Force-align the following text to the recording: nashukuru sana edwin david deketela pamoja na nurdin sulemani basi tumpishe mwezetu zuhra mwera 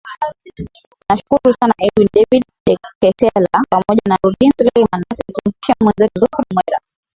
nashukuru 1.07 1.53
sana 1.59 1.73
edwin 1.85 2.09
david 2.13 2.43
deketela 2.65 3.53
pamoja 3.69 4.03
na 4.09 4.17
nurdin 4.23 4.51
sulemani 4.57 5.05
basi 5.09 5.23
tumpishe 5.33 5.73
mwezetu 5.81 6.19
zuhra 6.19 6.43
mwera 6.53 6.77